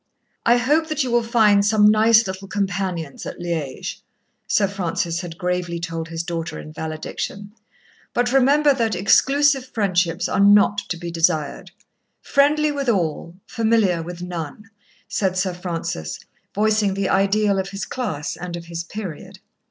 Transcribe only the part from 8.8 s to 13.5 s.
exclusive friendships are not to be desired. Friendly with all,